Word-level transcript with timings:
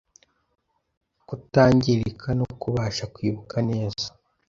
kutangirika 1.27 2.27
no 2.39 2.47
kubasha 2.61 3.03
kwibuka 3.13 3.55
neza. 3.69 4.07